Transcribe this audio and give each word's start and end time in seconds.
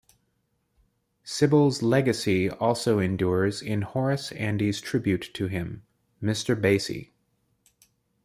Sibbles' 1.23 1.83
legacy 1.83 2.49
also 2.49 2.97
endures 2.97 3.61
in 3.61 3.83
Horace 3.83 4.31
Andy's 4.31 4.81
tribute 4.81 5.29
to 5.35 5.45
him, 5.45 5.83
"Mr. 6.19 6.59
Bassie". 6.59 7.11